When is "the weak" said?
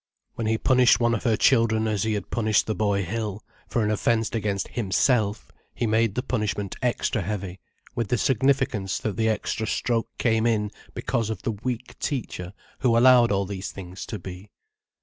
11.43-11.99